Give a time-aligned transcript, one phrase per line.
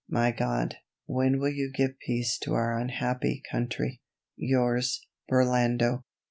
[0.09, 4.01] My God, when will you give peace to our unhappy country?
[4.35, 6.03] Yours, BURLANDO.